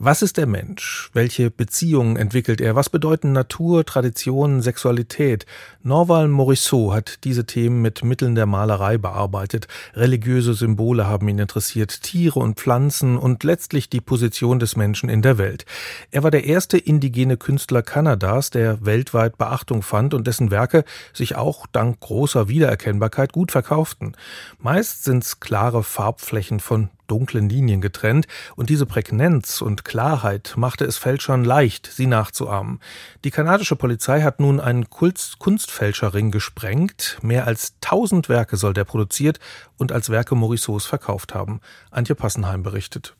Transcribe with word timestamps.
Was 0.00 0.22
ist 0.22 0.36
der 0.36 0.46
Mensch? 0.46 1.10
Welche 1.12 1.50
Beziehungen 1.50 2.14
entwickelt 2.14 2.60
er? 2.60 2.76
Was 2.76 2.88
bedeuten 2.88 3.32
Natur, 3.32 3.84
Tradition, 3.84 4.62
Sexualität? 4.62 5.44
Norval 5.82 6.28
Morisot 6.28 6.94
hat 6.94 7.24
diese 7.24 7.46
Themen 7.46 7.82
mit 7.82 8.04
Mitteln 8.04 8.36
der 8.36 8.46
Malerei 8.46 8.96
bearbeitet. 8.96 9.66
Religiöse 9.94 10.54
Symbole 10.54 11.08
haben 11.08 11.26
ihn 11.26 11.40
interessiert, 11.40 12.00
Tiere 12.04 12.38
und 12.38 12.60
Pflanzen 12.60 13.18
und 13.18 13.42
letztlich 13.42 13.90
die 13.90 14.00
Position 14.00 14.60
des 14.60 14.76
Menschen 14.76 15.08
in 15.08 15.20
der 15.20 15.36
Welt. 15.36 15.66
Er 16.12 16.22
war 16.22 16.30
der 16.30 16.44
erste 16.44 16.78
indigene 16.78 17.36
Künstler 17.36 17.82
Kanadas, 17.82 18.50
der 18.50 18.86
weltweit 18.86 19.36
Beachtung 19.36 19.82
fand 19.82 20.14
und 20.14 20.28
dessen 20.28 20.52
Werke 20.52 20.84
sich 21.12 21.34
auch 21.34 21.66
dank 21.66 21.98
großer 21.98 22.46
Wiedererkennbarkeit 22.46 23.32
gut 23.32 23.50
verkauften. 23.50 24.16
Meist 24.60 25.02
sind's 25.02 25.40
klare 25.40 25.82
Farbflächen 25.82 26.60
von 26.60 26.88
dunklen 27.08 27.48
Linien 27.48 27.80
getrennt, 27.80 28.26
und 28.54 28.70
diese 28.70 28.86
Prägnanz 28.86 29.60
und 29.60 29.84
Klarheit 29.84 30.54
machte 30.56 30.84
es 30.84 30.96
Fälschern 30.96 31.44
leicht, 31.44 31.86
sie 31.86 32.06
nachzuahmen. 32.06 32.80
Die 33.24 33.30
kanadische 33.30 33.76
Polizei 33.76 34.22
hat 34.22 34.38
nun 34.38 34.60
einen 34.60 34.88
Kunstfälscherring 34.90 36.30
gesprengt. 36.30 37.18
Mehr 37.22 37.46
als 37.46 37.74
tausend 37.80 38.28
Werke 38.28 38.56
soll 38.56 38.74
der 38.74 38.84
produziert 38.84 39.40
und 39.76 39.90
als 39.90 40.10
Werke 40.10 40.34
Morissots 40.34 40.86
verkauft 40.86 41.34
haben. 41.34 41.60
Antje 41.90 42.14
Passenheim 42.14 42.62
berichtet. 42.62 43.16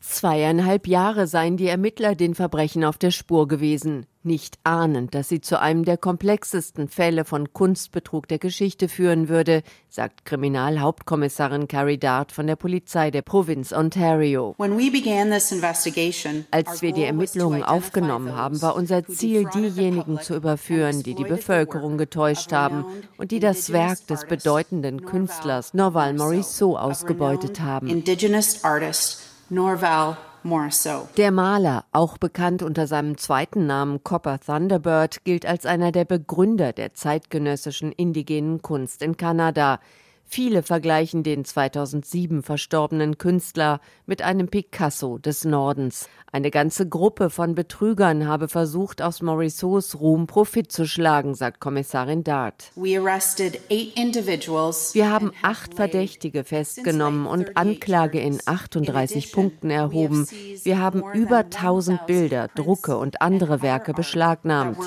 Zweieinhalb 0.00 0.86
Jahre 0.86 1.26
seien 1.26 1.56
die 1.56 1.68
Ermittler 1.68 2.14
den 2.14 2.34
Verbrechen 2.34 2.84
auf 2.84 2.96
der 2.96 3.10
Spur 3.10 3.46
gewesen, 3.48 4.06
nicht 4.22 4.58
ahnend, 4.64 5.14
dass 5.14 5.28
sie 5.28 5.40
zu 5.40 5.60
einem 5.60 5.84
der 5.84 5.96
komplexesten 5.96 6.88
Fälle 6.88 7.24
von 7.24 7.52
Kunstbetrug 7.52 8.28
der 8.28 8.38
Geschichte 8.38 8.88
führen 8.88 9.28
würde, 9.28 9.62
sagt 9.88 10.24
Kriminalhauptkommissarin 10.24 11.68
Carrie 11.68 11.98
Dart 11.98 12.32
von 12.32 12.46
der 12.46 12.56
Polizei 12.56 13.10
der 13.10 13.22
Provinz 13.22 13.72
Ontario. 13.72 14.54
Als 14.58 14.78
wir 16.82 16.92
die 16.92 17.04
Ermittlungen 17.04 17.62
aufgenommen 17.62 18.36
haben, 18.36 18.60
war 18.62 18.76
unser 18.76 19.06
Ziel, 19.06 19.48
diejenigen 19.54 20.20
zu 20.20 20.36
überführen, 20.36 21.02
die 21.02 21.14
die 21.14 21.24
Bevölkerung 21.24 21.96
getäuscht 21.96 22.52
haben 22.52 22.84
und 23.16 23.30
die 23.30 23.40
das 23.40 23.72
Werk 23.72 24.06
des 24.06 24.26
bedeutenden 24.26 25.04
Künstlers 25.04 25.74
Norval 25.74 26.14
Morisot 26.14 26.78
ausgebeutet 26.78 27.60
haben. 27.60 28.04
Norval. 29.48 30.16
Der 31.16 31.30
Maler, 31.30 31.84
auch 31.92 32.16
bekannt 32.16 32.62
unter 32.62 32.86
seinem 32.86 33.18
zweiten 33.18 33.66
Namen 33.66 34.02
Copper 34.02 34.40
Thunderbird, 34.40 35.24
gilt 35.24 35.44
als 35.44 35.66
einer 35.66 35.92
der 35.92 36.04
Begründer 36.04 36.72
der 36.72 36.94
zeitgenössischen 36.94 37.92
indigenen 37.92 38.62
Kunst 38.62 39.02
in 39.02 39.16
Kanada. 39.16 39.80
Viele 40.32 40.62
vergleichen 40.62 41.24
den 41.24 41.44
2007 41.44 42.44
verstorbenen 42.44 43.18
Künstler 43.18 43.80
mit 44.06 44.22
einem 44.22 44.46
Picasso 44.46 45.18
des 45.18 45.44
Nordens. 45.44 46.08
Eine 46.30 46.52
ganze 46.52 46.88
Gruppe 46.88 47.30
von 47.30 47.56
Betrügern 47.56 48.28
habe 48.28 48.46
versucht, 48.46 49.02
aus 49.02 49.22
Morissots 49.22 49.98
Ruhm 49.98 50.28
Profit 50.28 50.70
zu 50.70 50.86
schlagen, 50.86 51.34
sagt 51.34 51.58
Kommissarin 51.58 52.22
Dart. 52.22 52.70
Wir 54.94 55.10
haben 55.10 55.32
acht 55.42 55.74
Verdächtige 55.74 56.44
festgenommen 56.44 57.26
und 57.26 57.56
Anklage 57.56 58.20
in 58.20 58.38
38 58.44 59.32
Punkten 59.32 59.70
erhoben. 59.70 60.28
Wir 60.62 60.78
haben 60.78 61.02
über 61.12 61.38
1000 61.38 62.06
Bilder, 62.06 62.46
Drucke 62.54 62.96
und 62.96 63.20
andere 63.20 63.62
Werke 63.62 63.92
beschlagnahmt. 63.92 64.78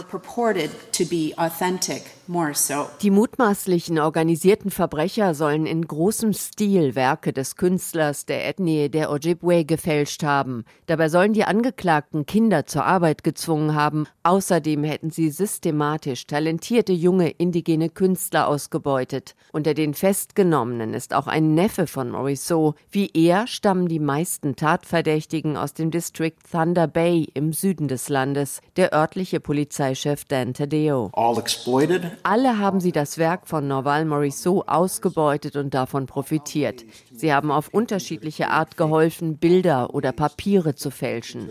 Die 3.02 3.12
mutmaßlichen 3.12 4.00
organisierten 4.00 4.72
Verbrecher 4.72 5.33
sollen 5.34 5.66
in 5.66 5.88
großem 5.88 6.34
Stil 6.34 6.96
Werke 6.96 7.34
des 7.34 7.56
Künstlers 7.56 8.26
der 8.26 8.48
Ethnie 8.48 8.90
der 8.90 9.10
Ojibwe 9.10 9.66
gefälscht 9.66 10.24
haben. 10.24 10.66
Dabei 10.86 11.10
sollen 11.10 11.34
die 11.34 11.46
Angeklagten 11.46 12.26
Kinder 12.26 12.66
zur 12.66 12.86
Arbeit 12.86 13.24
gezwungen 13.24 13.74
haben. 13.74 14.06
Außerdem 14.24 14.84
hätten 14.84 15.10
sie 15.10 15.30
systematisch 15.30 16.28
talentierte 16.28 16.94
junge 16.94 17.30
indigene 17.30 17.90
Künstler 17.90 18.48
ausgebeutet. 18.48 19.36
Unter 19.52 19.74
den 19.74 19.94
Festgenommenen 19.94 20.94
ist 20.94 21.14
auch 21.14 21.28
ein 21.28 21.56
Neffe 21.56 21.88
von 21.88 22.12
Morisot. 22.12 22.76
Wie 22.92 23.10
er 23.14 23.48
stammen 23.48 23.88
die 23.88 24.00
meisten 24.00 24.56
Tatverdächtigen 24.56 25.58
aus 25.58 25.74
dem 25.74 25.90
District 25.90 26.36
Thunder 26.52 26.88
Bay 26.88 27.28
im 27.34 27.54
Süden 27.54 27.88
des 27.88 28.10
Landes. 28.10 28.62
Der 28.76 28.94
örtliche 28.94 29.40
Polizeichef 29.40 30.26
Dan 30.26 30.54
Tadeo. 30.54 31.10
Alle 32.24 32.60
haben 32.60 32.80
sie 32.80 32.92
das 32.92 33.18
Werk 33.18 33.48
von 33.48 33.68
Norval 33.68 34.06
Morisot 34.06 34.68
ausgebeutet 34.68 35.23
und 35.56 35.74
davon 35.74 36.06
profitiert. 36.06 36.86
Sie 37.12 37.34
haben 37.34 37.52
auf 37.52 37.70
unterschiedliche 37.70 38.50
Art 38.50 38.78
geholfen, 38.78 39.38
Bilder 39.38 39.94
oder 39.94 40.12
Papiere 40.12 40.76
zu 40.76 40.92
fälschen. 40.92 41.50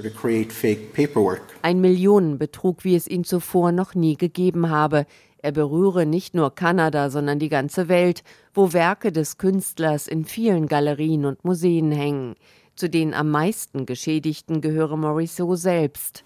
Ein 1.63 1.81
Millionenbetrug, 1.81 2.85
wie 2.85 2.97
es 2.97 3.09
ihn 3.09 3.25
zuvor 3.25 3.73
noch 3.73 3.95
nie 3.95 4.17
gegeben 4.17 4.71
habe. 4.71 5.07
Er 5.39 5.53
berühre 5.53 6.07
nicht 6.07 6.35
nur 6.35 6.55
Kanada, 6.55 7.11
sondern 7.11 7.41
die 7.41 7.49
ganze 7.49 7.89
Welt, 7.89 8.23
wo 8.55 8.73
Werke 8.73 9.11
des 9.11 9.39
Künstlers 9.39 10.07
in 10.07 10.25
vielen 10.25 10.69
Galerien 10.69 11.25
und 11.25 11.45
Museen 11.45 11.91
hängen. 11.91 12.37
Zu 12.83 12.91
den 12.91 13.15
am 13.15 13.31
meisten 13.31 13.87
Geschädigten 13.87 14.61
gehöre 14.61 14.99
Morisot 14.99 15.57
selbst. 15.57 16.25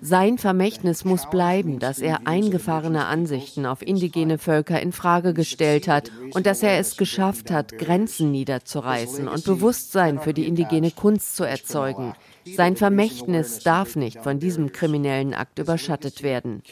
Sein 0.00 0.38
Vermächtnis 0.38 1.04
muss 1.04 1.30
bleiben, 1.30 1.78
dass 1.78 2.00
er 2.00 2.26
eingefahrene 2.26 3.06
Ansichten 3.06 3.66
auf 3.66 3.82
indigene 3.82 4.38
Völker 4.38 4.82
in 4.82 4.90
Frage 4.90 5.32
gestellt 5.32 5.86
hat 5.86 6.10
und 6.32 6.44
dass 6.44 6.64
er 6.64 6.80
es 6.80 6.96
geschafft 6.96 7.52
hat, 7.52 7.78
Grenzen 7.78 8.32
niederzureißen 8.32 9.28
und 9.28 9.44
Bewusstsein 9.44 10.18
für 10.18 10.34
die 10.34 10.48
indigene 10.48 10.90
Kunst 10.90 11.36
zu 11.36 11.44
erzeugen. 11.44 12.14
Sein 12.44 12.74
Vermächtnis 12.74 13.60
darf 13.60 13.94
nicht 13.94 14.18
von 14.18 14.40
diesem 14.40 14.72
kriminellen 14.72 15.34
Akt 15.34 15.60
überschattet 15.60 16.24
werden. 16.24 16.64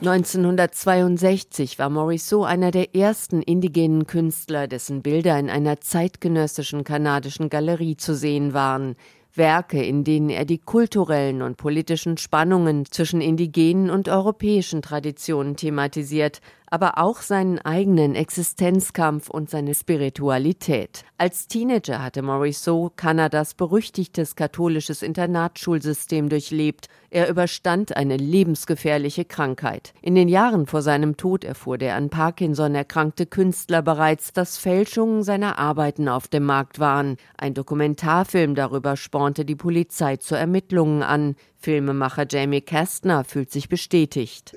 1962 0.00 1.78
war 1.78 1.90
Morisot 1.90 2.46
einer 2.46 2.70
der 2.72 2.96
ersten 2.96 3.40
indigenen 3.40 4.06
Künstler, 4.06 4.66
dessen 4.66 5.02
Bilder 5.02 5.38
in 5.38 5.48
einer 5.48 5.80
zeitgenössischen 5.80 6.82
kanadischen 6.82 7.48
Galerie 7.48 7.96
zu 7.96 8.14
sehen 8.16 8.52
waren. 8.52 8.96
Werke, 9.36 9.82
in 9.84 10.02
denen 10.02 10.30
er 10.30 10.44
die 10.44 10.58
kulturellen 10.58 11.42
und 11.42 11.56
politischen 11.56 12.16
Spannungen 12.16 12.86
zwischen 12.86 13.20
indigenen 13.20 13.90
und 13.90 14.08
europäischen 14.08 14.82
Traditionen 14.82 15.56
thematisiert, 15.56 16.40
aber 16.70 16.98
auch 16.98 17.20
seinen 17.20 17.58
eigenen 17.58 18.14
Existenzkampf 18.14 19.30
und 19.30 19.50
seine 19.50 19.74
Spiritualität. 19.74 21.04
Als 21.18 21.48
Teenager 21.48 22.02
hatte 22.02 22.22
Morisot 22.22 22.96
Kanadas 22.96 23.54
berüchtigtes 23.54 24.36
katholisches 24.36 25.02
Internatsschulsystem 25.02 26.28
durchlebt. 26.28 26.88
Er 27.10 27.28
überstand 27.28 27.96
eine 27.96 28.16
lebensgefährliche 28.16 29.24
Krankheit. 29.24 29.94
In 30.02 30.14
den 30.14 30.28
Jahren 30.28 30.66
vor 30.66 30.82
seinem 30.82 31.16
Tod 31.16 31.44
erfuhr 31.44 31.78
der 31.78 31.96
an 31.96 32.10
Parkinson 32.10 32.74
erkrankte 32.74 33.26
Künstler 33.26 33.80
bereits, 33.80 34.32
dass 34.32 34.58
Fälschungen 34.58 35.22
seiner 35.22 35.58
Arbeiten 35.58 36.08
auf 36.08 36.28
dem 36.28 36.44
Markt 36.44 36.78
waren. 36.78 37.16
Ein 37.38 37.54
Dokumentarfilm 37.54 38.54
darüber 38.54 38.96
spornte 38.96 39.44
die 39.44 39.56
Polizei 39.56 40.16
zu 40.16 40.34
Ermittlungen 40.34 41.02
an. 41.02 41.36
Filmemacher 41.58 42.26
Jamie 42.28 42.60
Kastner 42.60 43.24
fühlt 43.24 43.50
sich 43.50 43.68
bestätigt. 43.68 44.54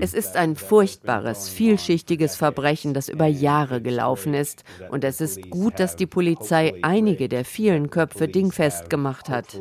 Es 0.00 0.14
ist 0.14 0.36
ein 0.36 0.56
furchtbares, 0.56 1.48
vielschichtiges 1.48 2.36
Verbrechen, 2.36 2.94
das 2.94 3.08
über 3.08 3.26
Jahre 3.26 3.82
gelaufen 3.82 4.34
ist. 4.34 4.64
Und 4.90 5.04
es 5.04 5.20
ist 5.20 5.50
gut, 5.50 5.78
dass 5.80 5.96
die 5.96 6.06
Polizei 6.06 6.74
einige 6.82 7.28
der 7.28 7.44
vielen 7.44 7.90
Köpfe 7.90 8.28
dingfest 8.28 8.88
gemacht 8.90 9.28
hat. 9.28 9.58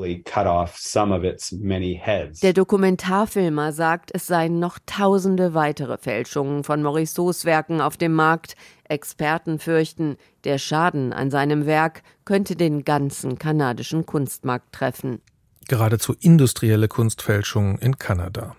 Der 2.43 2.53
Dokumentarfilmer 2.53 3.71
sagt, 3.71 4.11
es 4.13 4.27
seien 4.27 4.59
noch 4.59 4.79
tausende 4.85 5.53
weitere 5.53 5.97
Fälschungen 5.97 6.63
von 6.63 6.83
Morissots 6.83 7.45
Werken 7.45 7.81
auf 7.81 7.97
dem 7.97 8.13
Markt. 8.13 8.55
Experten 8.89 9.59
fürchten, 9.59 10.17
der 10.43 10.57
Schaden 10.57 11.13
an 11.13 11.31
seinem 11.31 11.65
Werk 11.65 12.03
könnte 12.25 12.55
den 12.55 12.83
ganzen 12.83 13.39
kanadischen 13.39 14.05
Kunstmarkt 14.05 14.73
treffen. 14.73 15.21
Geradezu 15.67 16.15
industrielle 16.19 16.87
Kunstfälschungen 16.87 17.77
in 17.77 17.97
Kanada. 17.97 18.55